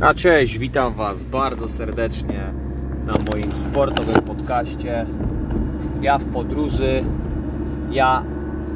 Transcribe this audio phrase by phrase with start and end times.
[0.00, 2.40] A cześć, witam Was bardzo serdecznie
[3.06, 5.06] na moim sportowym podcaście.
[6.02, 7.02] Ja w podróży,
[7.90, 8.22] ja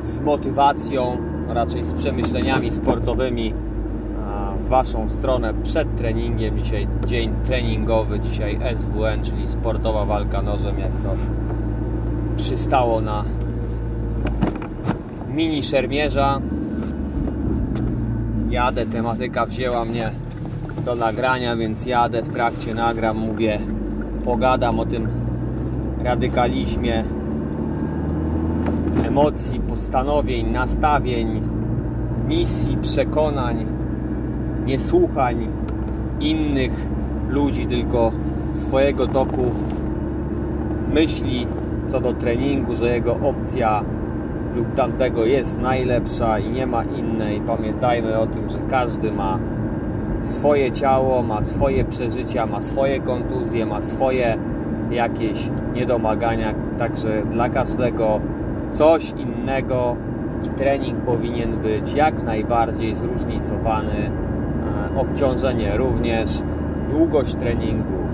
[0.02, 1.18] z motywacją,
[1.48, 3.54] raczej z przemyśleniami sportowymi
[4.60, 6.58] w Waszą stronę przed treningiem.
[6.58, 11.14] Dzisiaj dzień treningowy, dzisiaj SWN, czyli sportowa walka nożem, jak to
[12.36, 13.24] przystało na
[15.28, 16.40] mini szermierza.
[18.50, 20.10] Jadę, tematyka wzięła mnie
[20.84, 23.58] do nagrania, więc jadę w trakcie nagram, mówię,
[24.24, 25.08] pogadam o tym
[26.04, 27.04] radykalizmie
[29.06, 31.42] emocji, postanowień, nastawień,
[32.28, 33.66] misji, przekonań,
[34.66, 35.48] niesłuchań
[36.20, 36.72] innych
[37.28, 38.12] ludzi, tylko
[38.54, 39.50] swojego toku
[40.94, 41.46] myśli
[41.88, 43.82] co do treningu, że jego opcja
[44.56, 47.40] lub tamtego jest najlepsza i nie ma innej.
[47.40, 49.38] Pamiętajmy o tym, że każdy ma
[50.24, 54.38] swoje ciało, ma swoje przeżycia, ma swoje kontuzje, ma swoje
[54.90, 58.20] jakieś niedomagania, także dla każdego
[58.70, 59.96] coś innego
[60.42, 64.10] i trening powinien być jak najbardziej zróżnicowany.
[64.94, 66.42] E, obciążenie również,
[66.90, 68.04] długość treningu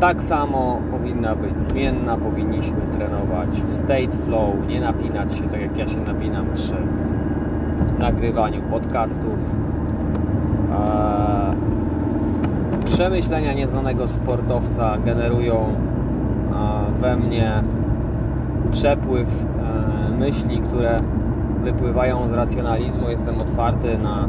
[0.00, 5.78] tak samo powinna być zmienna, powinniśmy trenować w state flow, nie napinać się tak jak
[5.78, 6.76] ja się napinam przy
[7.98, 9.38] nagrywaniu podcastów
[12.84, 15.74] przemyślenia nieznanego sportowca generują
[17.00, 17.52] we mnie
[18.70, 21.00] przepływ e, myśli, które
[21.64, 23.10] wypływają z racjonalizmu.
[23.10, 24.28] Jestem otwarty na,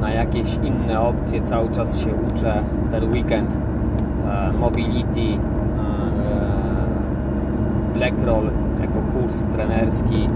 [0.00, 1.42] na jakieś inne opcje.
[1.42, 3.58] Cały czas się uczę w ten weekend
[4.28, 5.38] e, mobility e,
[7.94, 10.28] Blackroll jako kurs trenerski.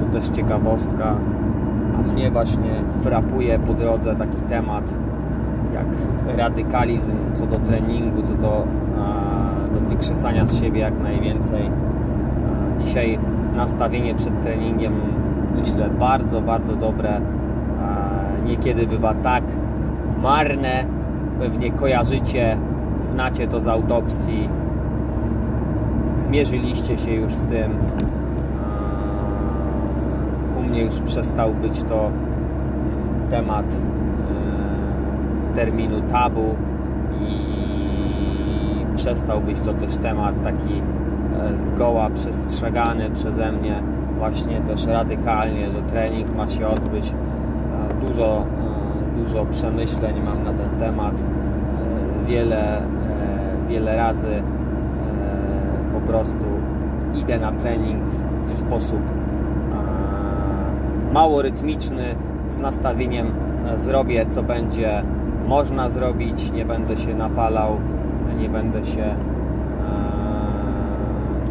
[0.00, 1.16] To też ciekawostka
[2.06, 4.94] mnie właśnie frapuje po drodze taki temat
[5.74, 5.86] jak
[6.36, 8.66] radykalizm co do treningu, co do,
[9.74, 11.70] do wykrzesania z siebie jak najwięcej.
[12.84, 13.18] Dzisiaj
[13.56, 14.92] nastawienie przed treningiem
[15.56, 17.20] myślę bardzo, bardzo dobre.
[18.46, 19.44] Niekiedy bywa tak
[20.22, 20.84] marne,
[21.38, 22.56] pewnie kojarzycie,
[22.98, 24.48] znacie to z autopsji,
[26.14, 27.70] zmierzyliście się już z tym
[30.76, 32.10] mnie już przestał być to
[33.30, 33.66] temat
[35.52, 36.54] e, terminu tabu
[37.20, 43.82] i przestał być to też temat taki e, zgoła przestrzegany przeze mnie
[44.18, 48.44] właśnie też radykalnie, że trening ma się odbyć e, dużo,
[49.16, 51.24] dużo przemyśleń mam na ten temat
[52.24, 52.82] wiele,
[53.68, 54.42] wiele razy
[55.94, 56.46] po prostu
[57.14, 58.02] idę na trening
[58.44, 59.00] w sposób
[61.16, 62.04] mało rytmiczny,
[62.48, 63.26] z nastawieniem
[63.66, 65.02] e, zrobię co będzie
[65.48, 67.76] można zrobić, nie będę się napalał,
[68.38, 69.16] nie będę się e,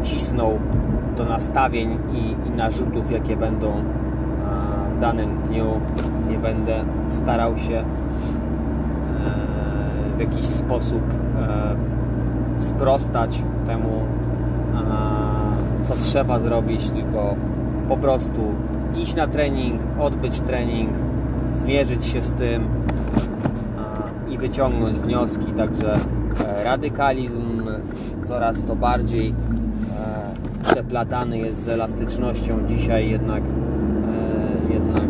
[0.04, 0.60] cisnął
[1.18, 3.74] do nastawień i, i narzutów, jakie będą e,
[4.96, 5.66] w danym dniu.
[6.30, 7.86] Nie będę starał się e,
[10.18, 11.02] w jakiś sposób
[11.42, 11.76] e,
[12.64, 13.92] sprostać temu,
[15.84, 17.36] co trzeba zrobić, tylko
[17.90, 18.42] po prostu
[18.98, 20.90] iść na trening, odbyć trening,
[21.54, 22.64] zmierzyć się z tym
[24.30, 25.46] i wyciągnąć wnioski.
[25.46, 25.94] Także
[26.46, 27.62] e, radykalizm
[28.24, 29.34] coraz to bardziej e,
[30.64, 32.68] przeplatany jest z elastycznością.
[32.68, 35.08] Dzisiaj jednak, e, jednak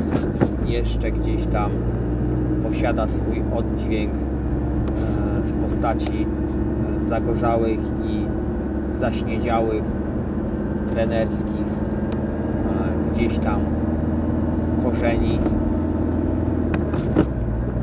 [0.66, 1.72] jeszcze gdzieś tam
[2.64, 4.14] posiada swój oddźwięk
[5.44, 6.28] w postaci
[7.00, 8.26] zagorzałych i
[8.96, 9.84] zaśniedziałych
[10.92, 11.66] trenerskich
[13.16, 13.75] gdzieś tam
[14.86, 15.40] korzeni.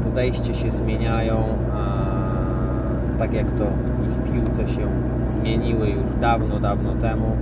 [0.05, 1.37] Podejście się zmieniają,
[1.73, 3.65] a tak jak to
[4.07, 4.87] i w piłce się
[5.23, 7.37] zmieniły już dawno, dawno temu.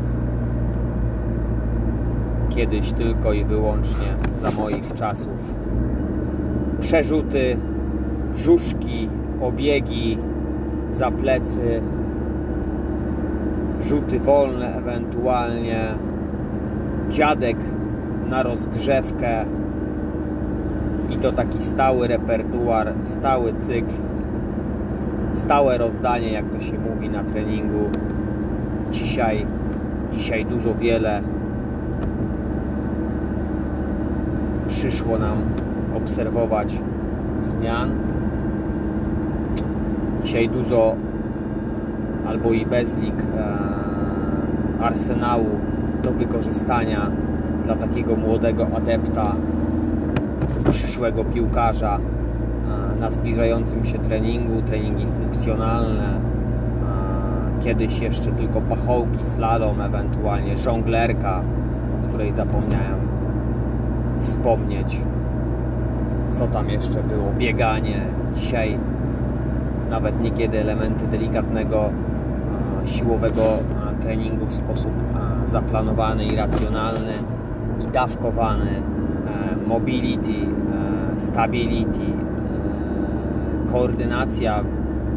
[2.48, 4.06] Kiedyś tylko i wyłącznie
[4.36, 5.54] za moich czasów.
[6.80, 7.56] Przerzuty,
[8.32, 9.08] brzuszki,
[9.40, 10.18] obiegi
[10.90, 11.82] za plecy,
[13.80, 15.94] rzuty wolne ewentualnie,
[17.08, 17.56] dziadek
[18.30, 19.44] na rozgrzewkę
[21.10, 23.92] i to taki stały repertuar, stały cykl,
[25.32, 27.90] stałe rozdanie, jak to się mówi na treningu.
[28.90, 29.46] Dzisiaj,
[30.12, 31.22] dzisiaj dużo wiele
[34.68, 35.38] przyszło nam
[35.96, 36.78] obserwować
[37.38, 37.90] zmian.
[40.22, 40.96] Dzisiaj dużo
[42.26, 45.46] albo i bezlik e, arsenału
[46.02, 47.10] do wykorzystania
[47.74, 49.32] dla takiego młodego adepta,
[50.70, 51.98] przyszłego piłkarza
[53.00, 56.20] na zbliżającym się treningu, treningi funkcjonalne,
[57.60, 61.42] kiedyś jeszcze tylko pachołki, slalom, ewentualnie żonglerka,
[62.04, 63.00] o której zapomniałem
[64.20, 65.00] wspomnieć.
[66.30, 67.32] Co tam jeszcze było?
[67.38, 68.00] Bieganie.
[68.34, 68.78] Dzisiaj
[69.90, 71.90] nawet niekiedy elementy delikatnego
[72.84, 73.42] siłowego
[74.00, 74.92] treningu w sposób
[75.44, 77.12] zaplanowany i racjonalny
[77.90, 78.70] i dawkowany.
[78.70, 80.46] E, mobility,
[81.16, 82.00] e, stability,
[83.66, 84.64] e, koordynacja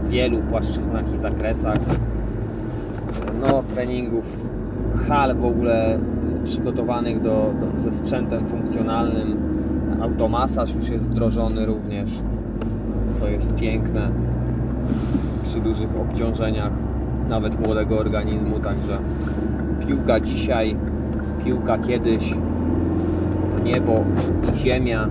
[0.04, 1.78] w wielu płaszczyznach i zakresach.
[3.42, 4.50] No, treningów,
[5.08, 6.00] hal w ogóle
[6.44, 9.38] przygotowanych do, do, ze sprzętem funkcjonalnym.
[10.02, 12.12] Automasaż już jest wdrożony również,
[13.14, 14.10] co jest piękne
[15.46, 16.72] przy dużych obciążeniach
[17.30, 18.98] nawet młodego organizmu, także
[19.88, 20.76] piłka dzisiaj,
[21.46, 22.36] piłka kiedyś,
[23.64, 24.04] niebo
[24.54, 25.08] i ziemia,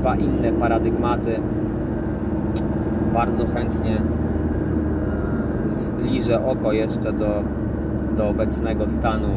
[0.00, 1.40] dwa inne paradygmaty.
[3.14, 4.00] Bardzo chętnie e,
[5.76, 7.42] zbliżę oko jeszcze do,
[8.16, 9.28] do obecnego stanu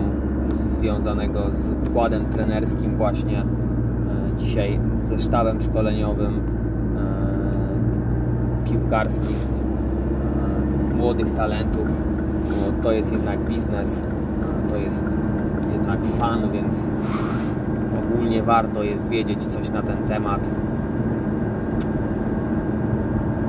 [0.53, 3.45] związanego z układem trenerskim właśnie e,
[4.37, 6.41] dzisiaj ze sztabem szkoleniowym
[8.65, 9.47] e, piłkarskich
[10.95, 11.87] młodych talentów.
[12.49, 14.03] No, to jest jednak biznes,
[14.69, 15.05] to jest
[15.73, 16.89] jednak fan, więc
[18.43, 20.49] warto jest wiedzieć coś na ten temat.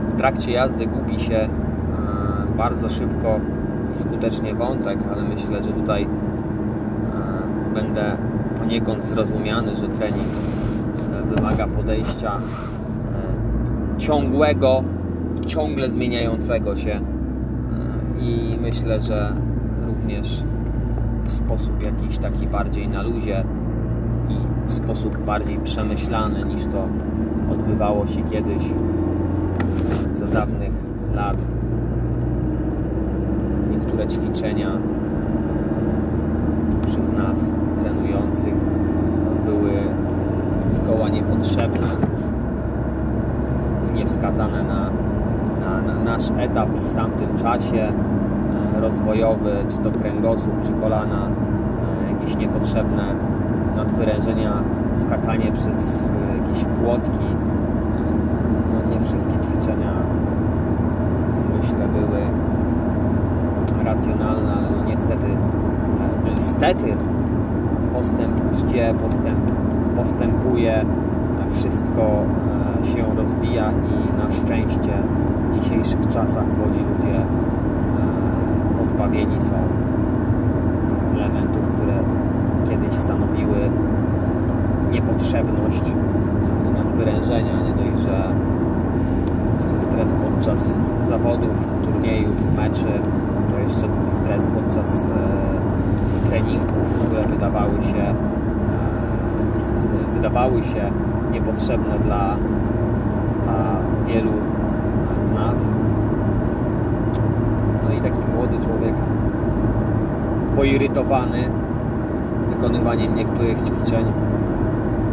[0.09, 1.49] W trakcie jazdy gubi się e,
[2.57, 3.41] bardzo szybko
[3.95, 6.09] i skutecznie wątek, ale myślę, że tutaj e,
[7.75, 8.17] będę
[8.59, 10.29] poniekąd zrozumiany, że trening
[11.13, 12.33] e, wymaga podejścia
[13.99, 14.85] ciągłego
[15.43, 17.01] i ciągle zmieniającego się
[18.21, 19.33] i myślę, że
[19.87, 20.43] również
[21.25, 23.45] w sposób jakiś taki bardziej na luzie
[24.71, 26.89] w sposób bardziej przemyślany niż to
[27.53, 28.63] odbywało się kiedyś
[30.13, 30.73] za dawnych
[31.15, 31.37] lat.
[33.71, 34.71] Niektóre ćwiczenia
[36.87, 38.55] przez nas trenujących
[39.47, 39.73] były
[40.67, 41.87] zgoła niepotrzebne,
[43.95, 44.91] niewskazane na,
[45.61, 47.93] na, na nasz etap w tamtym czasie
[48.81, 53.15] rozwojowy, czy to kręgosłup, czy kolana, e, jakieś niepotrzebne
[53.85, 54.53] nadwyrężenia,
[54.93, 57.25] skakanie przez e, jakieś płotki.
[57.25, 59.93] E, no, nie wszystkie ćwiczenia
[61.61, 62.21] myślę były
[63.85, 65.27] racjonalne, ale no niestety
[66.35, 66.97] niestety
[67.93, 69.51] postęp idzie, postęp
[69.97, 70.85] postępuje,
[71.49, 72.03] wszystko
[72.83, 74.93] się rozwija i na szczęście
[75.51, 77.21] w dzisiejszych czasach młodzi ludzie
[78.79, 79.55] pozbawieni są
[80.89, 81.95] tych elementów, które
[82.69, 83.71] kiedyś stanowiły
[85.21, 85.93] niepotrzebność
[86.67, 88.33] i nadwyrężenia, nie dość, że,
[89.73, 93.01] że stres podczas zawodów, turniejów, meczy,
[93.51, 95.09] to jeszcze stres podczas e,
[96.29, 98.15] treningów, które wydawały się e,
[100.15, 100.91] wydawały się
[101.33, 102.37] niepotrzebne dla,
[103.45, 103.77] dla
[104.07, 104.33] wielu
[105.19, 105.69] z nas.
[107.99, 108.95] I taki młody człowiek
[110.57, 111.51] poirytowany
[112.49, 114.05] wykonywaniem niektórych ćwiczeń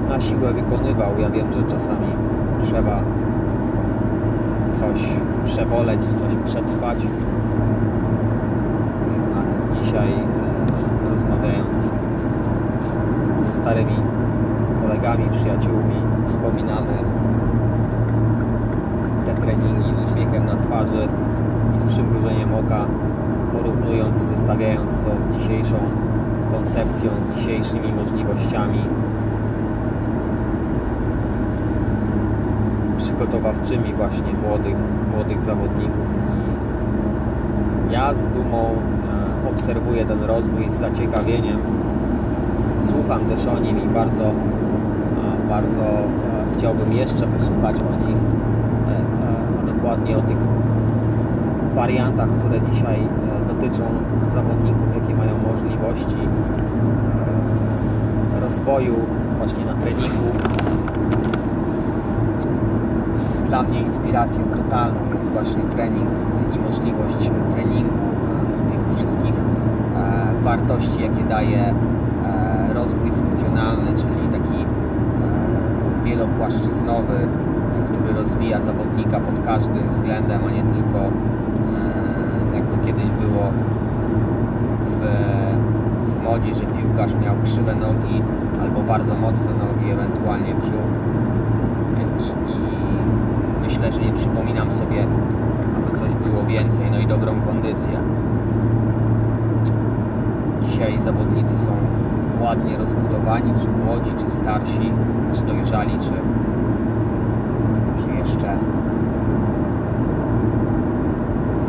[0.09, 1.19] na siłę wykonywał.
[1.19, 2.07] Ja wiem, że czasami
[2.61, 3.01] trzeba
[4.71, 5.09] coś
[5.45, 6.97] przeboleć, coś przetrwać.
[9.13, 11.91] Jednak dzisiaj e, rozmawiając
[13.47, 13.95] ze starymi
[14.81, 16.93] kolegami, przyjaciółmi, wspominamy
[19.25, 21.07] te treningi z uśmiechem na twarzy
[21.75, 22.85] i z przymrużeniem oka,
[23.53, 25.77] porównując, zestawiając to z dzisiejszą
[26.51, 28.81] koncepcją, z dzisiejszymi możliwościami
[33.17, 34.77] przygotowawczymi właśnie młodych,
[35.15, 36.07] młodych zawodników
[37.89, 38.65] i ja z dumą
[39.45, 41.59] e, obserwuję ten rozwój z zaciekawieniem
[42.81, 44.33] słucham też o nim i bardzo e,
[45.49, 46.05] bardzo e,
[46.57, 48.17] chciałbym jeszcze posłuchać o nich
[49.65, 50.37] dokładnie o tych
[51.73, 52.99] wariantach, które dzisiaj
[53.47, 53.83] dotyczą
[54.33, 56.17] zawodników, jakie mają możliwości
[58.41, 58.95] rozwoju
[59.37, 60.31] właśnie na treningu.
[63.47, 66.09] Dla mnie inspiracją totalną jest właśnie trening
[66.55, 67.97] i możliwość treningu
[68.59, 71.73] i tych wszystkich e, wartości, jakie daje
[72.73, 74.65] rozwój funkcjonalny, czyli taki
[76.03, 77.27] wielopłaszczyznowy,
[77.85, 80.99] który rozwija zawodnika pod każdym względem, a nie tylko
[82.71, 83.43] to kiedyś było
[84.81, 85.01] w,
[86.05, 88.21] w modzie, że piłkarz miał krzywe nogi
[88.61, 90.89] albo bardzo mocne nogi, ewentualnie brzuch.
[93.77, 95.07] Myślę, że nie przypominam sobie,
[95.77, 97.99] aby coś było więcej, no i dobrą kondycję.
[100.61, 101.71] Dzisiaj zawodnicy są
[102.41, 104.91] ładnie rozbudowani, czy młodzi, czy starsi,
[105.33, 106.11] czy dojrzali, czy,
[108.03, 108.57] czy jeszcze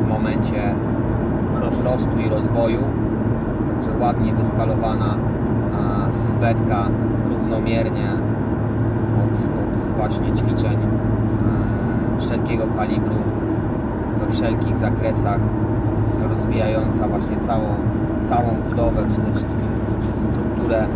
[0.04, 0.74] w momencie
[1.60, 2.80] rozrostu i rozwoju.
[3.68, 5.14] Także ładnie wyskalowana
[6.10, 6.86] sylwetka,
[7.28, 8.08] równomiernie
[9.24, 10.78] od, od właśnie ćwiczeń
[12.18, 13.16] wszelkiego kalibru,
[14.20, 15.40] we wszelkich zakresach,
[16.28, 17.74] rozwijająca właśnie całą,
[18.24, 19.68] całą budowę, przede wszystkim
[20.16, 20.88] strukturę e,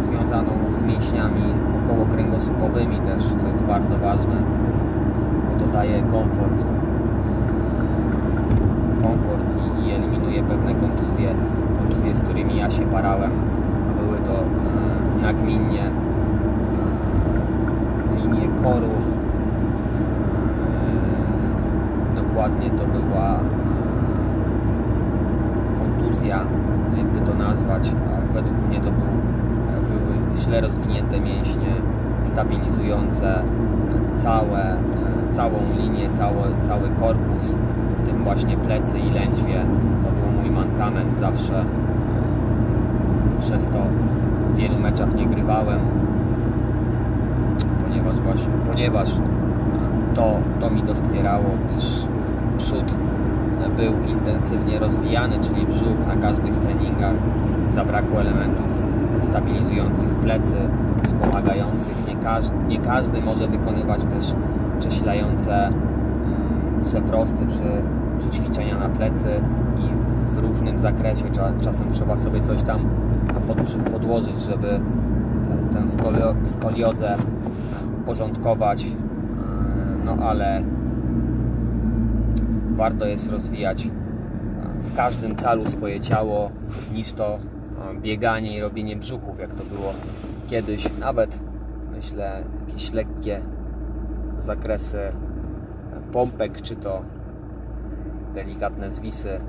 [0.00, 4.42] związaną z mięśniami okołokręgosłupowymi też, co jest bardzo ważne,
[5.48, 6.64] bo to daje komfort
[9.02, 11.34] komfort i, i eliminuje pewne kontuzje,
[11.78, 13.30] kontuzje, z którymi ja się parałem.
[14.00, 15.90] Były to e, nagminnie
[18.18, 18.92] e, linie koru.
[22.12, 23.40] E, dokładnie to była e,
[25.78, 26.40] kontuzja,
[26.96, 27.92] jakby to nazwać.
[28.08, 29.08] A według mnie to był,
[29.88, 31.72] były źle rozwinięte mięśnie
[32.22, 33.44] stabilizujące e,
[34.14, 34.78] całe, e,
[35.32, 37.54] całą linię, cały, cały korpus
[37.96, 39.64] w tym właśnie plecy i lędźwie.
[40.04, 41.64] To był mój mankament zawsze.
[43.40, 43.78] Przez to
[44.50, 45.80] w wielu meczach nie grywałem,
[47.84, 49.08] ponieważ właśnie, ponieważ
[50.14, 51.84] to, to mi doskwierało, gdyż
[52.58, 52.96] przód
[53.76, 57.14] był intensywnie rozwijany, czyli brzuch na każdych treningach.
[57.70, 58.82] Zabrakło elementów
[59.22, 60.56] stabilizujących plecy,
[61.02, 62.08] wspomagających.
[62.08, 64.34] Nie każdy, nie każdy może wykonywać też
[64.80, 65.70] przesilające
[66.84, 67.62] przeprosty czy,
[68.20, 69.28] czy ćwiczenia na plecy
[69.78, 69.88] i
[70.34, 71.24] w różnym zakresie.
[71.60, 72.80] Czasem trzeba sobie coś tam
[73.46, 73.58] pod,
[73.92, 74.80] podłożyć, żeby
[75.96, 77.16] e, skoliozę
[78.06, 78.84] porządkować.
[78.84, 78.88] E,
[80.04, 80.62] no ale
[82.70, 83.90] warto jest rozwijać e,
[84.80, 86.50] w każdym calu swoje ciało
[86.92, 87.38] niż to
[88.02, 89.92] bieganie i robienie brzuchów, jak to było
[90.48, 90.98] kiedyś.
[90.98, 91.40] Nawet
[91.96, 93.40] myślę jakieś lekkie
[94.38, 94.98] zakresy
[96.12, 97.02] pompek, czy to
[98.34, 99.40] delikatne zwisy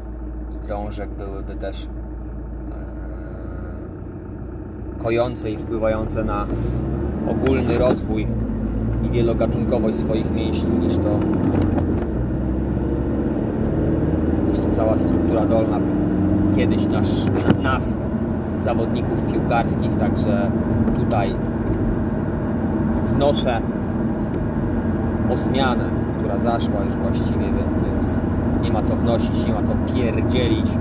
[0.55, 1.89] i krążek byłyby też e,
[5.03, 6.45] kojące i wpływające na
[7.31, 8.27] ogólny rozwój
[9.07, 11.19] i wielogatunkowość swoich mięśni niż to,
[14.49, 15.79] niż to cała struktura dolna
[16.55, 17.25] kiedyś nasz,
[17.63, 17.95] nas
[18.59, 20.51] zawodników piłkarskich, także
[20.97, 21.35] tutaj
[23.03, 23.61] wnoszę
[25.31, 28.19] o zmianę która zaszła już właściwie, więc
[28.61, 30.71] nie ma co wnosić, nie ma co pierdzielić,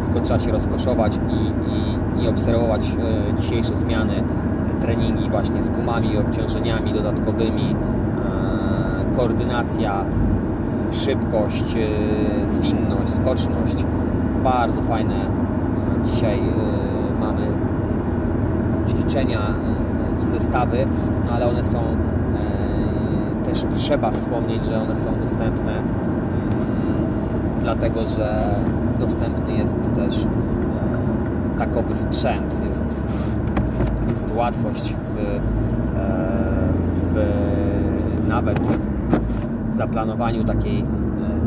[0.00, 4.22] tylko trzeba się rozkoszować i, i, i obserwować e, dzisiejsze zmiany,
[4.80, 7.76] treningi właśnie z gumami, obciążeniami dodatkowymi,
[9.12, 10.04] e, koordynacja,
[10.90, 13.84] szybkość, e, zwinność, skoczność,
[14.44, 15.14] bardzo fajne
[16.04, 16.40] dzisiaj
[17.20, 17.46] mamy
[18.88, 19.40] ćwiczenia
[20.22, 20.86] i zestawy,
[21.26, 21.78] no ale one są
[23.44, 25.90] też trzeba wspomnieć, że one są dostępne mm,
[27.60, 28.54] dlatego, że
[29.00, 30.26] dostępny jest też
[31.60, 33.08] takowy sprzęt, jest,
[34.10, 35.40] jest łatwość w, e,
[37.12, 38.60] w nawet
[39.70, 40.84] zaplanowaniu takiej e,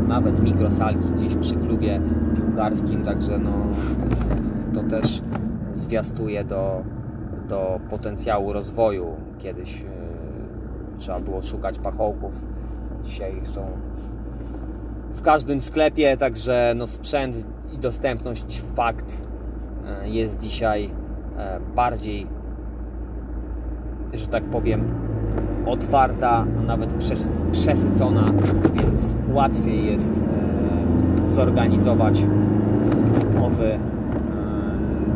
[0.08, 2.02] nawet mikrosalki gdzieś przy klubie
[2.36, 3.52] piłkarskim, także no,
[4.74, 5.22] to też
[5.74, 6.84] zwiastuje do,
[7.50, 9.08] do potencjału rozwoju
[9.40, 9.84] kiedyś
[10.98, 12.46] trzeba było szukać pachołków.
[13.04, 13.66] Dzisiaj są
[15.12, 19.33] w każdym sklepie, także no sprzęt i dostępność fakt e,
[20.06, 20.90] jest dzisiaj
[21.38, 22.28] e, bardziej,
[24.14, 24.84] że tak powiem,
[25.66, 26.94] otwarta, a nawet
[27.52, 28.26] przesycona,
[28.74, 30.24] więc łatwiej jest
[31.26, 32.26] e, zorganizować
[33.42, 33.80] owy,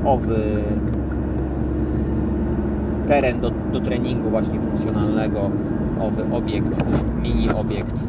[0.06, 0.64] owy
[3.08, 5.52] teren do, do treningu właśnie funkcjonalnego,
[6.02, 6.84] owy obiekt,
[7.22, 8.04] mini obiekt,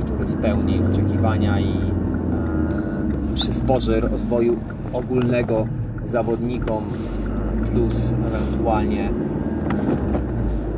[0.00, 4.56] który spełni oczekiwania i e, przysporzy rozwoju
[4.96, 5.66] ogólnego
[6.06, 6.84] zawodnikom
[7.72, 9.10] plus ewentualnie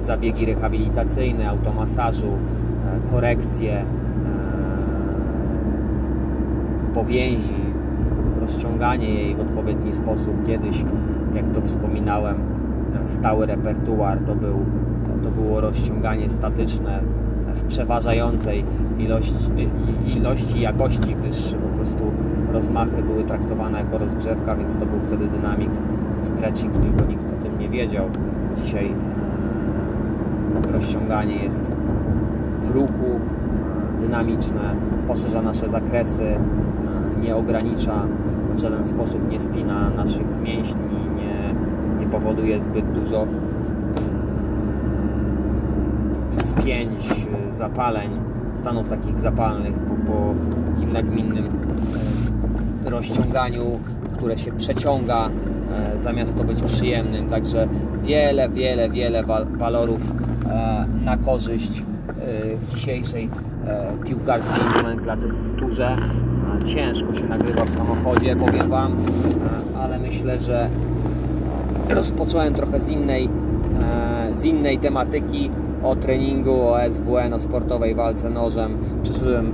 [0.00, 3.84] zabiegi rehabilitacyjne, automasażu, e, korekcje e,
[6.94, 7.54] powięzi,
[8.40, 10.46] rozciąganie jej w odpowiedni sposób.
[10.46, 10.84] Kiedyś,
[11.34, 12.36] jak to wspominałem,
[13.04, 14.64] stały repertuar to, był,
[15.22, 17.00] to było rozciąganie statyczne
[17.54, 18.64] w przeważającej
[18.98, 19.34] ilości,
[20.06, 22.02] ilości jakości, gdyż po prostu
[22.52, 25.70] rozmachy były traktowane jako rozgrzewka, więc to był wtedy dynamik
[26.22, 28.04] stretching, tylko nikt o tym nie wiedział.
[28.62, 28.94] Dzisiaj
[30.72, 31.72] rozciąganie jest
[32.62, 33.20] w ruchu,
[34.00, 34.74] dynamiczne,
[35.06, 36.36] poszerza nasze zakresy,
[37.22, 38.06] nie ogranicza
[38.54, 40.80] w żaden sposób, nie spina naszych mięśni,
[41.16, 41.54] nie,
[42.00, 43.26] nie powoduje zbyt dużo
[46.30, 48.10] spięć, zapaleń,
[48.54, 50.34] stanów takich zapalnych po, po
[50.92, 51.44] nagminnym
[52.90, 53.80] rozciąganiu,
[54.16, 55.28] które się przeciąga
[55.96, 57.30] e, zamiast to być przyjemnym.
[57.30, 57.68] Także
[58.02, 59.24] wiele, wiele, wiele
[59.58, 60.12] walorów
[60.50, 61.82] e, na korzyść e,
[62.56, 63.28] w dzisiejszej
[64.04, 65.96] piłkarskiej nomenklaturze.
[66.66, 68.96] Ciężko się nagrywa w samochodzie, powiem Wam,
[69.82, 70.68] ale myślę, że
[71.88, 73.28] rozpocząłem trochę z innej,
[74.34, 75.50] z innej tematyki
[75.82, 78.78] o treningu, o SWN, o sportowej walce nożem.
[79.02, 79.52] Przyszedłem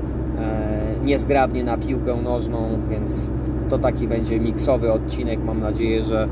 [1.04, 2.58] niezgrabnie na piłkę nożną,
[2.90, 3.30] więc
[3.70, 5.44] to taki będzie miksowy odcinek.
[5.44, 6.28] Mam nadzieję, że,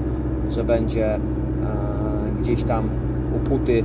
[0.50, 1.21] że będzie e,
[2.41, 2.88] gdzieś tam
[3.37, 3.85] ukuty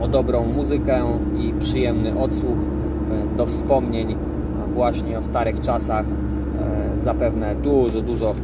[0.00, 1.04] e, o dobrą muzykę
[1.38, 4.16] i przyjemny odsłuch e, do wspomnień
[4.74, 6.06] właśnie o starych czasach.
[6.98, 8.34] Zapewne dużo, dużo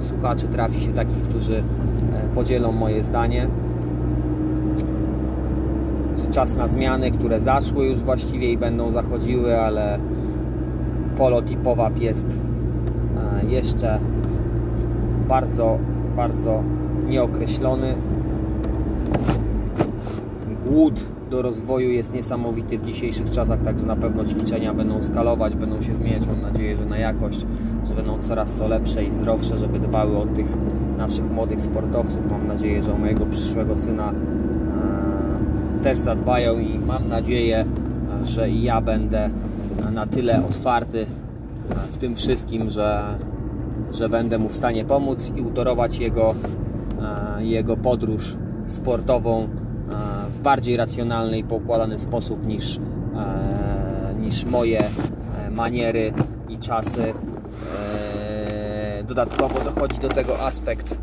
[0.00, 1.62] słuchaczy trafi się takich, którzy
[2.34, 3.48] podzielą moje zdanie.
[6.34, 9.98] Czas na zmiany, które zaszły już właściwie i będą zachodziły, ale
[11.16, 12.38] polot i powab jest
[13.42, 13.98] e, jeszcze
[15.28, 15.78] bardzo,
[16.16, 16.62] bardzo
[17.08, 17.94] nieokreślony.
[20.66, 25.82] Głód do rozwoju jest niesamowity w dzisiejszych czasach, także na pewno ćwiczenia będą skalować, będą
[25.82, 26.26] się zmieniać.
[26.26, 27.46] Mam nadzieję, że na jakość,
[27.88, 30.46] że będą coraz to lepsze i zdrowsze, żeby dbały o tych
[30.98, 32.30] naszych młodych sportowców.
[32.30, 34.12] Mam nadzieję, że o mojego przyszłego syna
[35.84, 37.64] też zadbają i mam nadzieję,
[38.22, 39.30] że i ja będę
[39.92, 41.06] na tyle otwarty
[41.92, 43.02] w tym wszystkim, że,
[43.92, 46.34] że będę mu w stanie pomóc i utorować jego,
[47.38, 48.36] e, jego podróż
[48.66, 49.48] sportową e,
[50.30, 54.84] w bardziej racjonalny i poukładany sposób niż, e, niż moje
[55.50, 56.12] maniery
[56.48, 57.14] i czasy.
[59.08, 60.98] Dodatkowo dochodzi do tego aspekt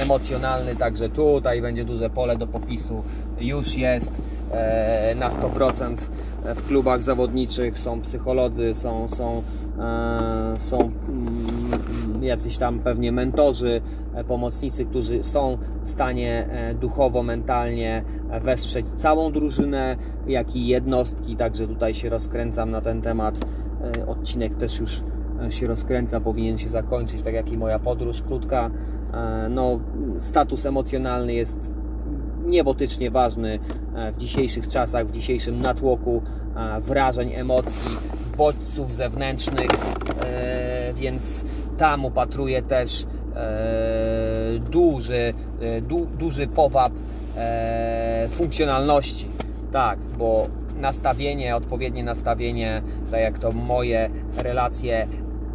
[0.00, 3.02] emocjonalny, także tutaj będzie duże pole do popisu.
[3.40, 5.96] Już jest e, na 100%
[6.44, 9.42] w klubach zawodniczych, są psycholodzy, są, są,
[9.78, 13.80] e, są mm, jacyś tam pewnie mentorzy,
[14.14, 16.48] e, pomocnicy, którzy są w stanie
[16.80, 18.04] duchowo, mentalnie
[18.40, 23.40] wesprzeć całą drużynę, jak i jednostki, także tutaj się rozkręcam na ten temat.
[24.06, 25.00] Odcinek też już
[25.48, 28.70] się rozkręca, powinien się zakończyć, tak jak i moja podróż krótka.
[29.14, 29.80] E, no,
[30.18, 31.70] status emocjonalny jest
[32.46, 33.58] niebotycznie ważny
[33.94, 36.22] e, w dzisiejszych czasach, w dzisiejszym natłoku
[36.56, 37.90] e, wrażeń, emocji,
[38.36, 39.70] bodźców zewnętrznych,
[40.94, 41.44] więc
[41.78, 43.06] tam upatruję też
[44.70, 45.34] duży,
[45.82, 46.92] du, duży powab
[48.30, 49.26] funkcjonalności.
[49.72, 50.46] Tak, bo
[50.80, 55.06] nastawienie, odpowiednie nastawienie, tak jak to moje relacje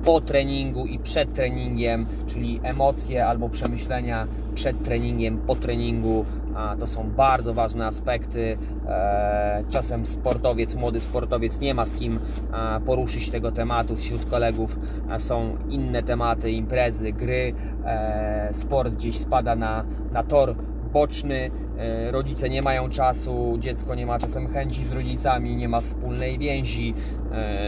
[0.06, 6.26] po treningu i przed treningiem, czyli emocje albo przemyślenia przed treningiem, po treningu.
[6.80, 8.58] To są bardzo ważne aspekty.
[8.88, 12.20] E, czasem sportowiec, młody sportowiec nie ma z kim
[12.86, 13.96] poruszyć tego tematu.
[13.96, 14.80] Wśród kolegów
[15.18, 17.54] są inne tematy, imprezy, gry.
[17.86, 20.56] E, sport gdzieś spada na, na tor
[20.96, 25.82] boczny, e, rodzice nie mają czasu, dziecko nie ma czasem chęci z rodzicami, nie ma
[25.82, 26.94] wspólnej więzi,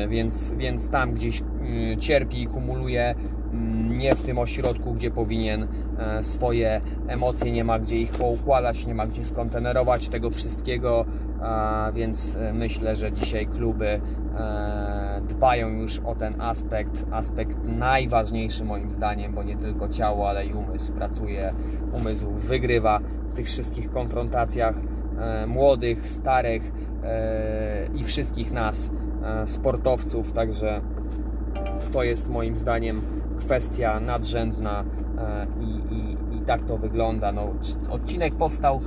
[0.10, 3.16] więc, więc tam gdzieś Y, cierpi i kumuluje
[3.54, 8.86] mm, nie w tym ośrodku, gdzie powinien e, swoje emocje, nie ma gdzie ich poukładać,
[8.86, 11.06] nie ma gdzie skontenerować tego wszystkiego,
[11.94, 18.92] więc e, myślę, że dzisiaj kluby e, dbają już o ten aspekt, aspekt najważniejszy moim
[18.92, 21.54] zdaniem, bo nie tylko ciało, ale i umysł pracuje,
[21.94, 24.76] umysł wygrywa w tych wszystkich konfrontacjach
[25.48, 26.72] młodych, starych
[27.96, 28.92] i wszystkich nas,
[29.46, 30.82] sportowców, także
[31.94, 33.02] to jest moim zdaniem
[33.40, 34.84] kwestia nadrzędna
[35.18, 37.32] e, i, i, i tak to wygląda.
[37.32, 37.54] No,
[37.90, 38.82] odcinek powstał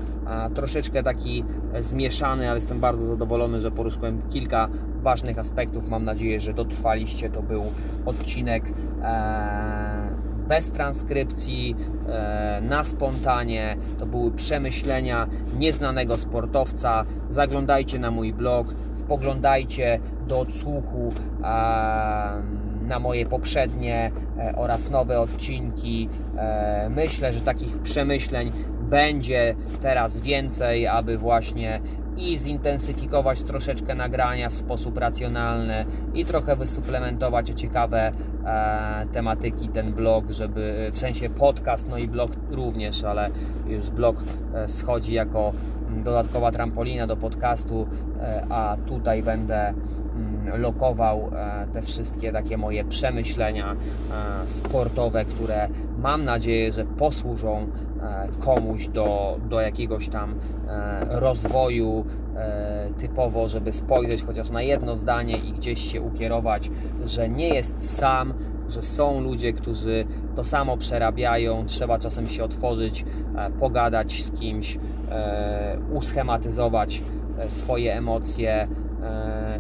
[0.55, 1.45] troszeczkę taki
[1.81, 4.69] zmieszany, ale jestem bardzo zadowolony, że poruszyłem kilka
[5.03, 5.89] ważnych aspektów.
[5.89, 7.31] Mam nadzieję, że dotrwaliście.
[7.31, 7.63] To był
[8.07, 9.91] odcinek e,
[10.49, 11.77] bez transkrypcji,
[12.09, 13.77] e, na spontanie.
[13.99, 15.27] To były przemyślenia
[15.59, 17.05] nieznanego sportowca.
[17.29, 21.13] Zaglądajcie na mój blog, spoglądajcie do odsłuchu
[22.91, 26.09] na moje poprzednie e, oraz nowe odcinki.
[26.37, 31.81] E, myślę, że takich przemyśleń będzie teraz więcej, aby właśnie
[32.17, 38.13] i zintensyfikować troszeczkę nagrania w sposób racjonalny i trochę wysuplementować o ciekawe
[38.45, 43.31] e, tematyki ten blog, żeby w sensie podcast, no i blog również, ale
[43.67, 44.17] już blog
[44.55, 45.53] e, schodzi jako
[46.05, 47.87] dodatkowa trampolina do podcastu,
[48.21, 55.69] e, a tutaj będę mm, lokował e, te wszystkie takie moje przemyślenia e, sportowe, które
[55.99, 57.67] mam nadzieję, że posłużą
[58.41, 60.35] komuś do, do jakiegoś tam
[61.09, 62.05] rozwoju
[62.99, 66.71] typowo, żeby spojrzeć chociaż na jedno zdanie i gdzieś się ukierować,
[67.07, 68.35] że nie jest sam,
[68.71, 70.05] że są ludzie, którzy
[70.37, 73.05] to samo przerabiają, trzeba czasem się otworzyć,
[73.37, 74.79] e, pogadać z kimś,
[75.11, 77.03] e, uschematyzować
[77.39, 78.69] e, swoje emocje,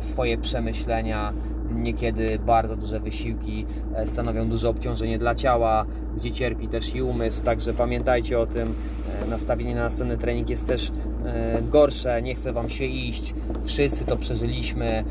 [0.00, 1.32] swoje przemyślenia.
[1.74, 3.66] Niekiedy bardzo duże wysiłki
[4.06, 8.74] stanowią duże obciążenie dla ciała, gdzie cierpi też i umysł, także pamiętajcie o tym.
[9.30, 10.92] Nastawienie na następny trening jest też
[11.62, 15.04] gorsze, nie chce Wam się iść, wszyscy to przeżyliśmy,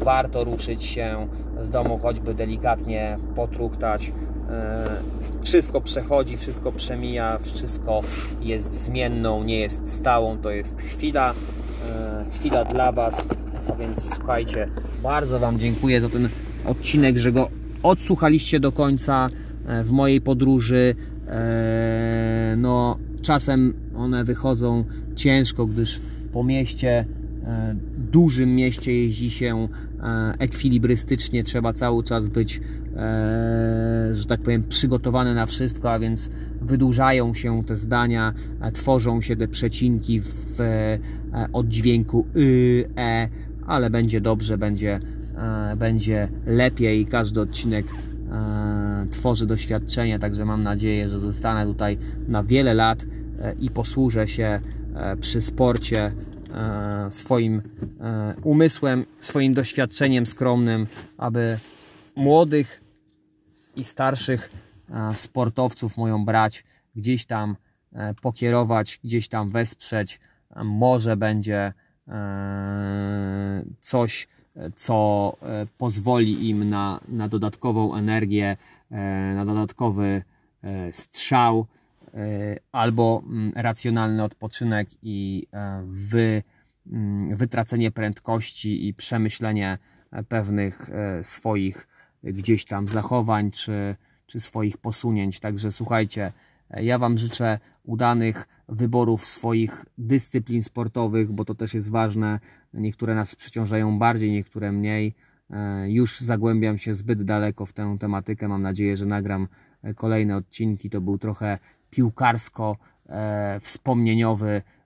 [0.00, 1.26] warto ruszyć się
[1.62, 4.12] z domu, choćby delikatnie potruchtać.
[4.50, 4.84] E,
[5.42, 8.00] wszystko przechodzi, wszystko przemija, wszystko
[8.40, 11.34] jest zmienną, nie jest stałą, to jest chwila,
[11.90, 13.26] e, chwila dla Was.
[13.68, 14.68] A więc słuchajcie,
[15.02, 16.28] bardzo Wam dziękuję za ten
[16.64, 17.48] odcinek, że go
[17.82, 19.30] odsłuchaliście do końca
[19.66, 20.94] e, w mojej podróży.
[22.56, 26.00] No, czasem one wychodzą ciężko, gdyż
[26.32, 27.04] po mieście
[27.46, 27.74] E,
[28.12, 29.68] dużym mieście jeździ się
[30.02, 32.60] e, ekwilibrystycznie, trzeba cały czas być,
[32.96, 38.32] e, że tak powiem, przygotowany na wszystko, a więc wydłużają się te zdania,
[38.72, 40.58] tworzą się te przecinki w
[41.52, 43.28] oddźwięku y, e,
[43.66, 45.00] ale będzie dobrze, będzie,
[45.76, 47.06] będzie lepiej.
[47.06, 47.86] Każdy odcinek
[49.10, 51.98] tworzy doświadczenie, także mam nadzieję, że zostanę tutaj
[52.28, 53.04] na wiele lat
[53.60, 54.60] i posłużę się
[55.20, 56.12] przy sporcie
[56.54, 57.62] E, swoim
[58.00, 60.86] e, umysłem, swoim doświadczeniem skromnym,
[61.18, 61.58] aby
[62.16, 62.82] młodych
[63.76, 64.52] i starszych
[64.90, 66.64] e, sportowców moją brać,
[66.96, 67.56] gdzieś tam
[68.22, 70.20] pokierować, gdzieś tam wesprzeć.
[70.64, 71.72] Może będzie
[73.80, 74.28] coś,
[74.74, 75.36] co
[75.78, 78.56] pozwoli im na, na dodatkową energię,
[79.34, 80.22] na dodatkowy
[80.92, 81.66] strzał
[82.14, 86.42] E, albo mm, racjonalny odpoczynek i e, wy,
[86.86, 89.78] mm, wytracenie prędkości i przemyślenie
[90.10, 90.90] e, pewnych
[91.22, 91.88] swoich
[92.24, 95.40] gdzieś tam zachowań czy, czy swoich posunięć.
[95.40, 96.32] Także słuchajcie,
[96.80, 102.40] ja Wam życzę udanych wyborów swoich dyscyplin sportowych, bo to też jest ważne.
[102.74, 105.14] Niektóre nas przeciążają bardziej, niektóre mniej.
[105.86, 108.48] Już zagłębiam się zbyt daleko w tę tematykę.
[108.48, 109.48] Mam nadzieję, że nagram
[109.96, 110.90] kolejne odcinki.
[110.90, 111.58] To był trochę
[111.90, 112.76] piłkarsko
[113.08, 113.60] e,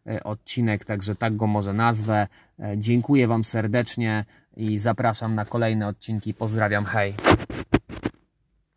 [0.07, 2.27] e, odcinek, także tak go może nazwę.
[2.61, 4.25] E, dziękuję Wam serdecznie
[4.57, 6.35] i zapraszam na kolejne odcinki.
[6.35, 7.14] Pozdrawiam, hej!